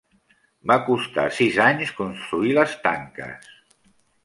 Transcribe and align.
Va 0.71 0.77
costar 0.87 1.25
sis 1.41 1.59
anys 1.67 1.93
construir 2.01 2.57
les 2.59 2.75
tanques. 2.89 3.49